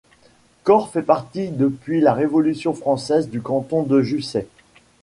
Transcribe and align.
Corre 0.63 0.89
fait 0.89 1.03
partie 1.03 1.49
depuis 1.49 2.01
la 2.01 2.15
Révolution 2.15 2.73
française 2.73 3.29
du 3.29 3.39
canton 3.39 3.83
de 3.83 4.01
Jussey. 4.01 4.47